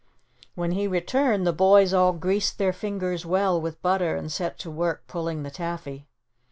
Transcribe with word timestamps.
When 0.55 0.71
he 0.71 0.87
returned 0.87 1.45
the 1.45 1.53
boys 1.53 1.93
all 1.93 2.11
greased 2.13 2.57
their 2.57 2.73
fingers 2.73 3.23
well 3.23 3.61
with 3.61 3.79
butter 3.83 4.15
and 4.15 4.31
set 4.31 4.57
to 4.61 4.71
work 4.71 5.05
pulling 5.05 5.43
the 5.43 5.51
taffy. 5.51 6.07